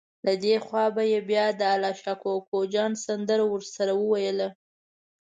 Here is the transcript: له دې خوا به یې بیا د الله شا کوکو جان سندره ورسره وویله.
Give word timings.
له 0.25 0.33
دې 0.43 0.55
خوا 0.65 0.85
به 0.95 1.03
یې 1.11 1.19
بیا 1.29 1.45
د 1.59 1.61
الله 1.73 1.93
شا 2.01 2.13
کوکو 2.23 2.57
جان 2.73 2.91
سندره 3.05 3.45
ورسره 3.53 3.91
وویله. 3.95 4.47